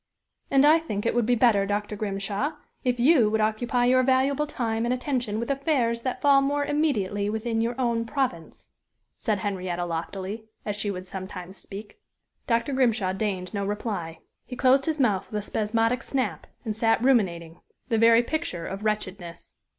[0.49, 1.95] "And I think it would be better, Dr.
[1.95, 2.53] Grimshaw,
[2.83, 7.29] if you would occupy your valuable time and attention with affairs that fall more immediately
[7.29, 8.69] within your own province,"
[9.19, 11.99] said Henrietta, loftily, as she would sometimes speak.
[12.47, 12.73] Dr.
[12.73, 14.21] Grimshaw deigned no reply.
[14.43, 17.59] He closed his mouth with a spasmodic snap, and sat ruminating
[17.89, 19.53] the very picture of wretchedness.